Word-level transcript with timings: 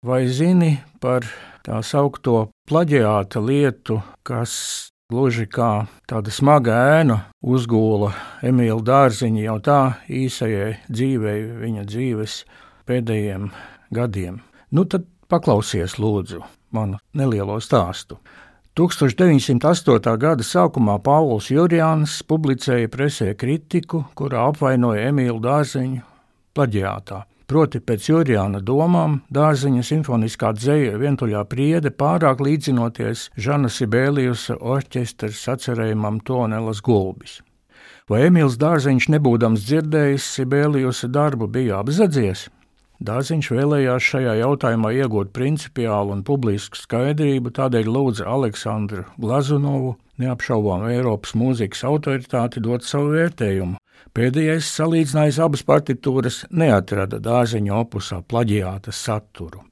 Vai 0.00 0.30
zini 0.32 0.78
par 0.96 1.26
tā 1.60 1.82
saucamo 1.84 2.46
plaģiāta 2.64 3.36
lietu, 3.44 3.98
kas 4.24 4.52
gluži 5.12 5.44
kā 5.44 5.84
tāda 6.08 6.32
smaga 6.32 6.78
ēna 6.94 7.18
uzgūla 7.44 8.08
Emīļa 8.48 8.78
Dārziņa 8.80 9.42
jau 9.44 9.58
tā 9.60 9.80
īsajai 10.08 10.70
dzīvei, 10.88 11.42
viņa 11.66 11.84
dzīves 11.84 12.38
pēdējiem 12.88 13.50
gadiem? 13.92 14.40
Nu, 14.72 14.86
tad 14.88 15.04
paklausies, 15.28 15.98
lūdzu, 16.00 16.40
manu 16.72 16.96
nelielo 17.12 17.58
stāstu. 17.60 18.16
1908. 18.80 20.16
gada 20.16 20.46
sākumā 20.46 20.96
Pāvils 21.04 21.52
Jurjāns 21.52 22.22
publicēja 22.24 22.88
presē 22.88 23.34
kritiku, 23.36 24.06
kurā 24.16 24.48
apvainoja 24.48 25.10
Emīlu 25.12 25.42
Dārziņu 25.44 26.06
plaģiātā. 26.56 27.26
Proti, 27.50 27.80
pēc 27.82 28.04
Jurijāna 28.06 28.60
domām, 28.62 29.16
dārziņa 29.34 29.80
simfoniskā 29.82 30.52
dzeja 30.54 30.92
vientuļā 31.00 31.40
priede 31.50 31.90
pārāk 31.90 32.44
līdzinoties 32.46 33.24
Žana 33.34 33.66
Sibēlijusa 33.74 34.54
orķestra 34.62 35.32
sacerējumam 35.34 36.20
Tonelas 36.22 36.78
gulbis. 36.86 37.40
Vai 38.06 38.28
Emīls 38.28 38.54
Dārziņš, 38.60 39.10
nebūdams 39.16 39.66
dzirdējis 39.66 40.30
Sibēlijusa 40.36 41.10
darbu, 41.10 41.50
bija 41.50 41.82
apzadzies? 41.82 42.46
Dārziņš 43.00 43.50
vēlējās 43.56 44.06
šajā 44.12 44.34
jautājumā 44.42 44.90
iegūt 44.92 45.30
principiālu 45.32 46.12
un 46.18 46.24
publisku 46.24 46.76
skaidrību, 46.76 47.52
tādēļ 47.56 47.88
lūdza 47.88 48.26
Aleksandru 48.28 49.06
Glazunovu, 49.16 49.94
neapšaubām 50.20 50.84
Eiropas 50.90 51.32
mūzikas 51.32 51.86
autoritāti, 51.88 52.60
dot 52.60 52.84
savu 52.84 53.14
vērtējumu, 53.16 53.80
Pēdējais 54.10 54.68
salīdzinājis 54.74 55.38
abas 55.44 55.62
partitūras, 55.62 56.40
neatrada 56.50 57.20
dārziņa 57.22 57.76
opusā 57.78 58.20
plaģiāta 58.26 58.90
saturu. 58.90 59.62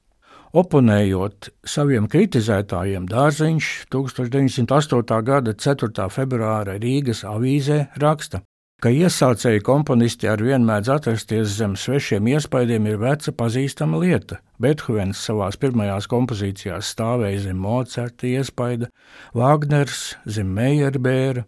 Oponējot 0.56 1.51
saviem 1.68 2.06
kritizētājiem, 2.09 3.09
Dārziņš 3.10 3.73
1908. 3.92 5.18
gada 5.26 5.52
4. 5.52 6.07
februāra 6.15 6.79
Rīgas 6.80 7.24
avīzē 7.29 7.80
raksta, 8.01 8.40
ka 8.82 8.93
iesācēji 8.95 9.65
komponisti 9.66 10.29
ar 10.30 10.43
vien 10.45 10.62
mēdz 10.66 10.90
atrasties 10.95 11.57
zem 11.59 11.74
svešiem 11.74 12.29
iespaidiem 12.30 12.87
ir 12.87 13.01
veca 13.02 13.35
pazīstama 13.35 13.98
lieta. 13.98 14.38
Beethovens 14.62 15.23
savās 15.26 15.59
pirmajās 15.59 16.07
kompozīcijās 16.10 16.93
stāvēja 16.95 17.48
zem 17.48 17.59
Mocerta 17.62 18.29
iespaida, 18.30 18.90
Vāgners 19.35 20.12
zem 20.30 20.54
Meierbēra, 20.54 21.45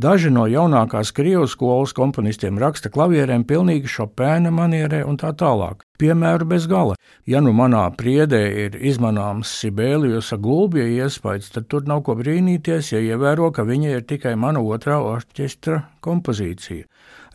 Daži 0.00 0.30
no 0.32 0.46
jaunākās 0.48 1.12
krievu 1.12 1.46
skolas 1.50 1.92
komponistiem 1.96 2.56
raksta 2.58 2.90
klavierēm 2.92 3.44
pilnīgi 3.48 3.90
šopēna 3.92 4.52
manierē 4.54 5.02
un 5.08 5.18
tā 5.20 5.34
tālāk. 5.36 5.84
Piemēru 6.00 6.48
bez 6.48 6.66
gala. 6.70 6.96
Ja 7.28 7.42
nu 7.44 7.52
manā 7.54 7.84
priedē 7.98 8.40
ir 8.64 8.78
izmanāms 8.80 9.52
Sibēlijusa 9.60 10.40
gulbja 10.42 10.86
iespējas, 11.04 11.52
tad 11.54 11.68
tur 11.70 11.84
nav 11.86 12.02
ko 12.06 12.16
brīnīties, 12.18 12.94
ja 12.94 13.02
ievēro, 13.12 13.52
ka 13.52 13.66
viņa 13.68 13.92
ir 13.98 14.08
tikai 14.08 14.32
mana 14.34 14.64
otrā 14.64 14.98
orķestra 15.04 15.84
kompozīcija, 16.00 16.88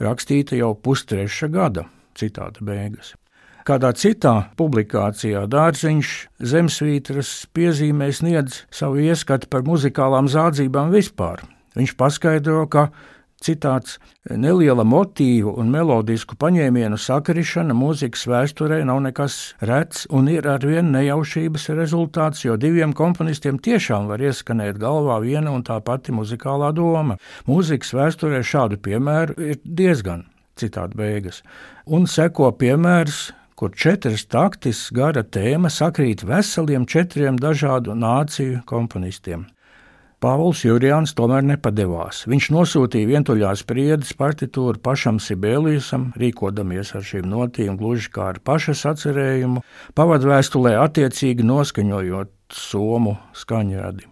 rakstīta 0.03 0.59
jau 0.59 0.73
pustreša 0.75 1.53
gada. 1.53 1.87
Citāta 2.17 2.65
beigas. 2.65 3.13
Kādā 3.67 3.89
citā 3.99 4.47
publikācijā 4.55 5.41
Dārziņš 5.51 6.11
Zemesvītras 6.39 7.31
piezīmē 7.51 8.07
sniedz 8.15 8.61
savu 8.71 9.03
ieskatu 9.03 9.49
par 9.51 9.65
muzikālām 9.67 10.29
zādzībām 10.31 10.93
vispār. 10.95 11.43
Viņš 11.77 11.93
paskaidro, 11.99 12.63
ka 12.71 12.89
Citāts 13.37 13.99
neliela 14.33 14.81
motīvu 14.87 15.51
un 15.61 15.69
melodisku 15.69 16.35
paņēmienu 16.41 16.97
sakrišana 16.97 17.75
mūzikas 17.77 18.25
vēsturē 18.29 18.79
nav 18.89 19.03
nekas 19.05 19.35
rets 19.61 20.07
un 20.09 20.29
ir 20.31 20.47
arvien 20.49 20.89
nejaušības 20.95 21.67
rezultāts, 21.77 22.41
jo 22.47 22.57
diviem 22.57 22.95
komponistiem 22.97 23.59
tiešām 23.61 24.09
var 24.09 24.23
ieskanēt 24.25 24.79
galvā 24.81 25.19
viena 25.21 25.53
un 25.53 25.61
tā 25.67 25.77
pati 25.85 26.15
muzikālā 26.17 26.71
doma. 26.73 27.19
Mūzikas 27.45 27.93
vēsturē 27.93 28.41
šādu 28.41 28.81
piemēru 28.81 29.37
ir 29.51 29.59
diezgan. 29.63 30.25
Citāta 30.57 30.97
beigas. 30.97 31.43
Un 31.85 32.09
seko 32.09 32.49
piemērs, 32.57 33.27
kur 33.57 33.69
četras 33.77 34.25
taktis 34.25 34.87
gara 34.89 35.21
tēma 35.21 35.69
sakrīt 35.69 36.25
veseliem 36.25 36.89
četriem 36.89 37.37
dažādu 37.37 37.93
nāciju 37.93 38.63
komponistiem. 38.65 39.45
Pāvils 40.17 40.63
Jurijāns 40.65 41.11
tomēr 41.13 41.43
nepadevās. 41.45 42.23
Viņš 42.25 42.47
nosūtīja 42.55 43.05
vientuļās 43.11 43.61
priedes 43.69 44.15
partitūru 44.17 44.81
pašam 44.81 45.19
Sibēlijusam, 45.21 46.07
rīkodamies 46.17 46.95
ar 46.97 47.05
šīm 47.05 47.27
notīm 47.29 47.77
gluži 47.77 48.09
kā 48.15 48.31
ar 48.31 48.39
paša 48.41 48.73
sacerējumu, 48.79 49.61
pavadvēstulē 49.93 50.73
attiecīgi 50.81 51.45
noskaņojot 51.45 52.33
somu 52.49 53.13
skaņradi. 53.37 54.09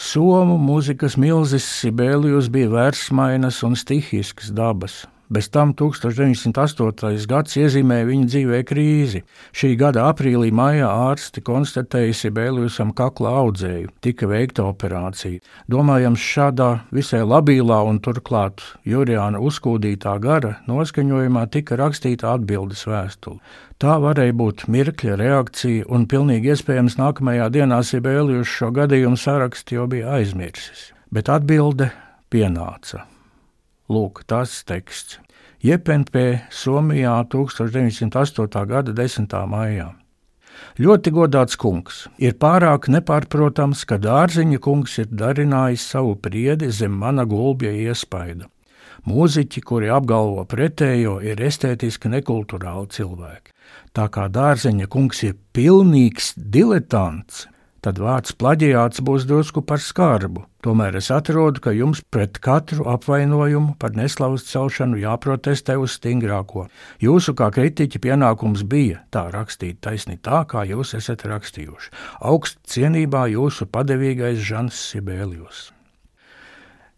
Somu 0.00 0.56
mūzikas 0.58 1.18
milzis 1.20 1.68
Sibēlijus 1.82 2.48
bija 2.48 2.72
vērsmainas 2.72 3.60
un 3.68 3.76
stihiskas 3.76 4.48
dabas. 4.48 5.02
Bez 5.34 5.48
tam 5.50 5.72
1908. 5.74 7.24
gads 7.26 7.56
iezīmēja 7.58 8.06
viņa 8.06 8.26
dzīvē 8.30 8.58
krīzi. 8.68 9.24
Šī 9.56 9.72
gada 9.80 10.04
aprīlī 10.12 10.52
maijā 10.54 10.86
ārsti 11.08 11.42
konstatēja 11.42 12.14
Sibēlijusam 12.14 12.92
kakla 12.94 13.32
audzēju, 13.40 13.90
tika 14.04 14.28
veikta 14.30 14.68
operācija. 14.68 15.40
Domājams, 15.70 16.22
šādā 16.22 16.68
visai 16.94 17.24
labilā 17.26 17.80
un 17.88 17.98
turklāt 18.04 18.62
Jurijāna 18.86 19.40
uzkūdītā 19.42 20.12
gara 20.22 20.52
noskaņojumā 20.70 21.48
tika 21.56 21.80
rakstīta 21.80 22.36
atbildes 22.36 22.84
vēstule. 22.86 23.40
Tā 23.82 23.96
varēja 24.04 24.36
būt 24.38 24.68
mirkļa 24.70 25.16
reakcija, 25.18 25.88
un 25.90 26.06
pilnīgi 26.06 26.52
iespējams 26.54 26.94
nākamajā 27.00 27.48
dienā 27.56 27.80
Sibēlijus 27.82 28.54
šo 28.60 28.70
gadījumu 28.76 29.18
sarakstu 29.18 29.80
jau 29.80 29.88
bija 29.90 30.14
aizmirsis. 30.20 30.92
Bet 31.10 31.32
atbilde 31.32 31.90
pienāca. 32.30 33.02
Lūk, 33.84 34.22
tas 34.24 34.62
teksts. 34.64 35.18
Jepenpē, 35.60 36.46
Somijā 36.48 37.18
1908. 37.28 38.64
gada 38.64 38.94
10. 38.96 39.28
maijā. 39.44 39.90
Ļoti 40.80 41.12
godāts 41.12 41.58
kungs, 41.60 42.06
ir 42.16 42.32
pārāk 42.40 42.88
nepārprotams, 42.88 43.84
ka 43.84 43.98
dārziņa 44.00 44.60
kungs 44.64 44.96
ir 45.02 45.10
darinājis 45.12 45.84
savu 45.92 46.14
priedi 46.16 46.70
zem 46.72 46.96
mana 46.96 47.26
gulbja 47.28 47.74
iespaida. 47.76 48.48
Mūziķi, 49.04 49.60
kuri 49.60 49.92
apgalvo 49.92 50.46
pretējo, 50.48 51.18
ir 51.20 51.42
estētiski 51.44 52.08
nekulturāli 52.08 52.88
cilvēki. 52.88 53.52
Tā 53.92 54.08
kā 54.08 54.30
dārziņa 54.32 54.88
kungs 54.88 55.20
ir 55.28 55.36
pilnīgs 55.52 56.32
diletants, 56.38 57.44
tad 57.84 58.00
vārds 58.00 58.32
plaģiāts 58.40 59.02
būs 59.04 59.26
drusku 59.28 59.60
par 59.66 59.82
skarbu. 59.82 60.46
Tomēr 60.64 60.96
es 60.96 61.10
atrodu, 61.12 61.60
ka 61.60 61.74
jums 61.76 62.00
pret 62.14 62.38
katru 62.40 62.86
apvainojumu 62.88 63.74
par 63.80 63.92
neslavas 63.98 64.46
celšanu 64.48 65.02
jāprotestē 65.02 65.76
uz 65.80 65.98
stingrāko. 65.98 66.64
Jūsu 67.04 67.36
kā 67.36 67.50
kritiķa 67.52 68.00
pienākums 68.06 68.64
bija 68.64 69.02
tā 69.12 69.26
rakstīt 69.34 69.82
taisni 69.84 70.16
tā, 70.16 70.46
kā 70.48 70.64
jūs 70.70 70.96
esat 70.96 71.26
rakstījuši. 71.28 71.92
Augst 72.24 72.62
cienībā 72.72 73.26
jūsu 73.34 73.68
padevīgais 73.68 74.40
Žans 74.40 74.80
Sibēlijus. 74.94 75.68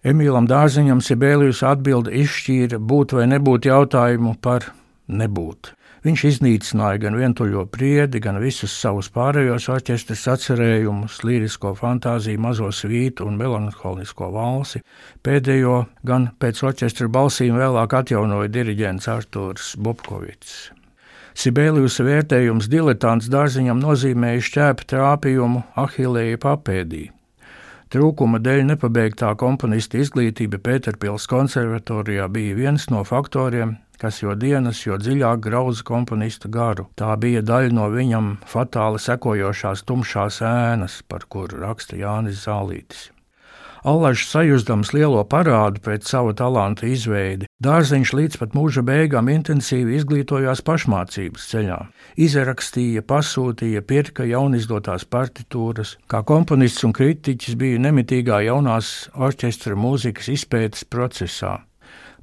Emīlam 0.06 0.46
Dārziņam 0.46 1.00
Sibēlijus 1.02 1.64
atbildi 1.66 2.20
izšķīra 2.22 2.78
būt 2.78 3.16
vai 3.18 3.26
nebūt 3.32 3.66
jautājumu 3.66 4.36
par 4.38 4.70
nebūt. 5.08 5.72
Viņš 6.06 6.22
iznīcināja 6.28 7.00
gan 7.02 7.16
vientuļo 7.18 7.64
priedi, 7.72 8.20
gan 8.22 8.38
visus 8.38 8.74
savus 8.78 9.08
pārējos 9.10 9.66
orķestra 9.74 10.14
sacerējumus, 10.20 11.18
līrisko 11.26 11.72
fantāziju, 11.78 12.42
mazo 12.44 12.70
svītu 12.70 13.26
un 13.26 13.40
melanholisko 13.40 14.30
valsi. 14.36 14.84
Pēdējo 15.26 15.80
gan 16.06 16.30
pēc 16.38 16.62
orķestra 16.70 17.10
balsīm 17.10 17.58
vēlāk 17.58 17.98
atjaunoja 17.98 18.52
diriģents 18.54 19.10
Artūrs 19.10 19.74
Bobkovits. 19.82 20.70
Sibēlijus 21.36 21.98
vērtējums 22.00 22.70
diletants 22.72 23.26
dārziņam 23.28 23.82
nozīmēja 23.82 24.46
šķēpa 24.46 24.86
trāpījumu 24.94 25.66
Ahilēja 25.82 26.38
papēdī. 26.40 27.02
Trūkuma 27.92 28.40
dēļ 28.42 28.64
nepabeigtā 28.70 29.28
komponista 29.38 30.00
izglītība 30.00 30.58
Pēterpils 30.58 31.28
konservatorijā 31.30 32.26
bija 32.32 32.56
viens 32.58 32.88
no 32.90 33.04
faktoriem, 33.06 33.76
kas 34.02 34.22
jo 34.22 34.36
dienas, 34.38 34.84
jo 34.86 34.98
dziļāk 35.00 35.42
grauza 35.48 35.84
komponista 35.86 36.48
garu. 36.52 36.88
Tā 36.98 37.14
bija 37.20 37.42
daļa 37.42 37.74
no 37.76 37.90
viņam 37.92 38.36
fatāli 38.46 39.02
sekojošās 39.02 39.84
tumšās 39.88 40.40
ēnas, 40.44 41.02
par 41.08 41.28
kuru 41.28 41.62
raksta 41.64 41.98
Jānis 42.00 42.44
Zālītis. 42.46 43.10
Allažs 43.86 44.24
sajūstams 44.32 44.88
lielo 44.96 45.20
parādu 45.30 45.78
pēc 45.84 46.08
sava 46.10 46.32
talanta 46.34 46.88
izveidi, 46.90 47.46
dārziņš 47.62 48.12
līdz 48.18 48.38
pat 48.40 48.56
mūža 48.58 48.82
beigām 48.82 49.30
intensīvi 49.30 49.94
izglītojās 50.00 50.64
pašmācības 50.66 51.44
ceļā. 51.52 51.76
Izrakstīja, 52.18 53.04
pasūtīja, 53.06 53.84
pirka 53.86 54.26
jaunizdotās 54.26 55.06
partitūras, 55.06 55.94
kā 56.10 56.24
komponists 56.26 56.82
un 56.88 56.96
kritiķis 56.98 57.54
bija 57.60 57.84
nemitīgā 57.86 58.42
jaunās 58.48 59.06
orķestra 59.14 59.78
mūzikas 59.78 60.32
izpētes 60.34 60.82
procesā. 60.90 61.60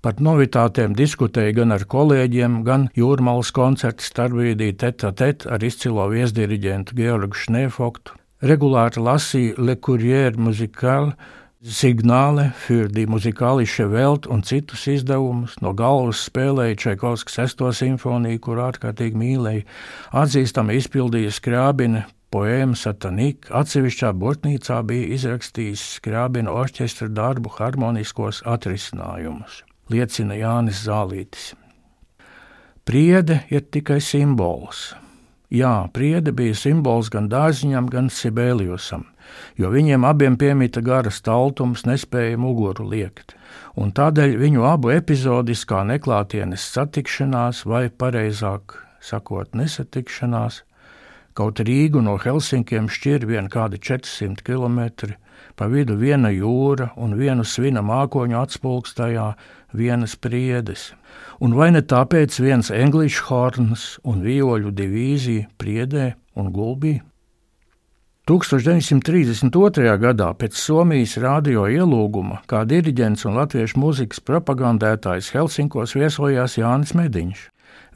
Par 0.03 0.17
novitātēm 0.19 0.97
diskutēja 0.99 1.53
gan 1.61 1.71
ar 1.71 1.85
kolēģiem, 1.87 2.57
gan 2.67 2.89
jūrmālas 2.99 3.53
koncerta 3.55 4.03
starpbrīdī 4.03 4.73
teta 4.75 5.13
tet 5.15 5.45
ar 5.47 5.63
izcilo 5.63 6.09
viesdiriģentu 6.11 6.97
Georgu 6.97 7.39
Šnēfoktu. 7.39 8.17
Regulāri 8.43 8.99
lasīja 8.99 9.55
Le 9.63 9.77
Courrier 9.79 10.35
Musical, 10.35 11.13
Signāle 11.63 12.51
für 12.59 12.89
die 12.89 13.07
Musikalische 13.07 13.87
Welt 13.93 14.27
un 14.27 14.43
citus 14.43 14.83
izdevumus. 14.91 15.55
No 15.63 15.71
galvas 15.71 16.25
spēlēja 16.27 16.75
Čaikovskas 16.83 17.39
sesto 17.39 17.71
simfoniju, 17.71 18.41
kur 18.43 18.59
ārkārtīgi 18.65 19.15
mīlēja. 19.15 19.63
Atzīstami 20.11 20.75
izpildīja 20.81 21.31
skrābina 21.31 22.03
poēmu 22.35 22.75
Satanika. 22.75 23.53
Atsevišķā 23.61 24.11
bortnīcā 24.19 24.83
bija 24.89 25.13
izrakstījis 25.15 25.85
skrābina 26.01 26.51
orķestra 26.51 27.07
darbu 27.07 27.55
harmoniskos 27.55 28.43
atrisinājumus, 28.43 29.63
liecina 29.91 30.37
Jānis 30.37 30.85
Zālītis. 30.87 31.53
Priede 32.83 33.43
ir 33.51 33.63
tikai 33.71 34.01
simbols. 34.03 34.91
Jā, 35.53 35.87
priede 35.93 36.33
bija 36.33 36.55
simbols 36.57 37.11
gan 37.13 37.27
dārziņam, 37.29 37.85
gan 37.93 38.09
Sibēlijusam, 38.09 39.03
jo 39.55 39.69
viņiem 39.69 40.03
abiem 40.09 40.33
piemita 40.41 40.81
garas 40.81 41.21
taltums, 41.21 41.85
nespēja 41.85 42.39
muguru 42.41 42.87
liekt, 42.89 43.35
un 43.77 43.93
tādēļ 43.93 44.33
viņu 44.41 44.65
abu 44.65 44.89
epizodiskā 44.95 45.83
neklātienes 45.85 46.65
satikšanās, 46.73 47.63
vai 47.69 47.85
pareizāk 47.93 48.79
sakot, 49.03 49.53
nesatikšanās, 49.53 50.63
kaut 51.33 51.59
Rīgu 51.59 52.01
no 52.05 52.17
Helsinkiem 52.21 52.89
šķir 52.89 53.27
vien 53.29 53.49
kādi 53.49 53.81
400 53.81 54.45
km, 54.45 55.13
pa 55.55 55.67
vidu 55.69 55.97
viena 55.99 56.31
jūra 56.33 56.91
un 56.97 57.17
vienu 57.19 57.45
svina 57.45 57.81
mākoņu 57.85 58.39
atspulkstajā, 58.41 59.33
vienas 59.73 60.15
priedes 60.15 60.91
un 61.43 61.55
vai 61.57 61.71
ne 61.75 61.81
tāpēc 61.83 62.37
viens 62.43 62.69
English 62.71 63.25
horns 63.29 63.97
un 64.07 64.21
vioļu 64.25 64.71
divīzija 64.75 65.49
priedē 65.59 66.13
un 66.39 66.51
gulbī? 66.55 66.99
1932. 68.29 69.97
gadā 69.99 70.29
pēc 70.39 70.55
Somijas 70.55 71.17
radio 71.19 71.65
ielūguma 71.67 72.39
kā 72.47 72.63
diriģents 72.63 73.27
un 73.27 73.35
latviešu 73.41 73.81
mūzikas 73.83 74.23
propagandētājs 74.23 75.33
Helsinkos 75.35 75.97
viesojās 75.97 76.55
Jānis 76.61 76.95
Mediņš. 76.95 77.41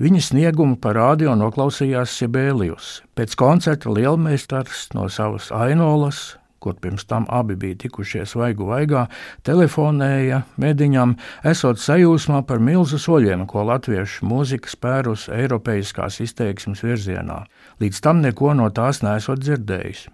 Viņa 0.02 0.24
sniegumu 0.30 0.78
par 0.82 0.98
radio 1.00 1.36
noklausījās 1.38 2.18
Sibēlijus. 2.20 2.90
Pēc 3.18 3.38
koncerta 3.40 3.94
lielmeistars 3.94 4.90
no 4.98 5.08
savas 5.10 5.50
ainolas 5.52 6.38
kur 6.60 6.76
pirms 6.82 7.06
tam 7.06 7.26
abi 7.30 7.56
bija 7.56 7.78
tikušies 7.84 8.36
vaigu 8.36 8.68
vaigā, 8.68 9.06
telefonēja 9.48 10.42
mediņam, 10.60 11.16
esot 11.48 11.80
sajūsmā 11.82 12.42
par 12.50 12.60
milzu 12.60 13.00
soļiem, 13.02 13.46
ko 13.48 13.64
latviešu 13.70 14.28
mūzika 14.28 14.72
spērus 14.74 15.28
eiropeiskās 15.34 16.20
izteiksmes 16.26 16.84
virzienā. 16.84 17.44
Līdz 17.82 18.04
tam 18.04 18.22
neko 18.26 18.54
no 18.58 18.70
tās 18.70 19.04
nesot 19.06 19.44
dzirdējis. 19.46 20.08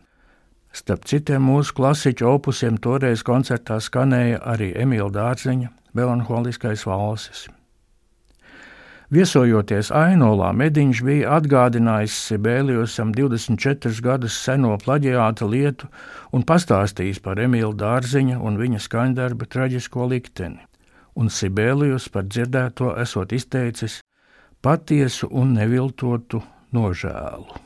Starp 0.73 1.05
citiem 1.05 1.43
mūsu 1.45 1.75
klasiķu 1.77 2.29
opusiem 2.31 2.79
toreiz 2.81 3.21
koncertā 3.25 3.77
skanēja 3.81 4.41
arī 4.53 4.71
Emīļa 4.85 5.11
Dārziņa 5.17 5.73
melanholiskais 5.93 6.87
valsis. 6.89 7.45
Viesojoties 9.11 9.91
Ainolā, 9.91 10.53
Mediņš 10.55 11.01
bija 11.03 11.33
atgādinājis 11.37 12.15
Sibēlijusam 12.29 13.11
24 13.15 13.99
gadus 14.03 14.37
seno 14.45 14.77
plaģiāta 14.79 15.47
lietu 15.49 15.89
un 16.31 16.45
pastāstījis 16.47 17.19
par 17.25 17.41
Emīlu 17.43 17.73
Dārziņa 17.75 18.39
un 18.39 18.57
viņa 18.61 18.79
skaņdarba 18.87 19.49
traģisko 19.49 20.07
likteni. 20.13 20.63
Un 21.19 21.29
Sibēlijus 21.29 22.07
par 22.09 22.25
dzirdēto 22.29 22.95
esot 23.03 23.35
izteicis 23.35 23.99
patiesu 24.63 25.29
un 25.29 25.53
neviltotu 25.59 26.41
nožēlu. 26.73 27.62